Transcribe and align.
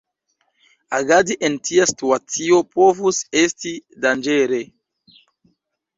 Agadi 0.99 1.35
en 1.49 1.57
tia 1.69 1.85
situacio 1.91 2.63
povus 2.77 3.23
esti 3.45 3.75
danĝere. 4.07 4.63